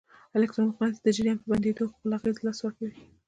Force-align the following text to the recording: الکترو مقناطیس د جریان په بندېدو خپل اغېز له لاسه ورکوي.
الکترو 0.35 0.67
مقناطیس 0.69 0.99
د 1.03 1.07
جریان 1.15 1.37
په 1.41 1.47
بندېدو 1.51 1.91
خپل 1.93 2.09
اغېز 2.17 2.37
له 2.39 2.43
لاسه 2.45 2.61
ورکوي. 2.63 2.93